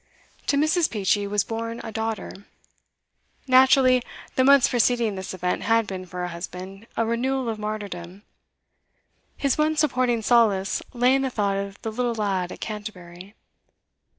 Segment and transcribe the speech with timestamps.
[0.47, 0.89] To Mrs.
[0.89, 2.33] Peachey was born a daughter.
[3.45, 4.01] Naturally,
[4.33, 8.23] the months preceding this event had been, for her husband, a renewal of martyrdom;
[9.37, 13.35] his one supporting solace lay in the thought of the little lad at Canterbury.